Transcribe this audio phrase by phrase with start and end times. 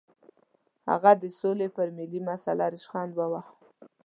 [0.89, 3.53] هغه د سولې پر ملي مسله ریشخند وواهه.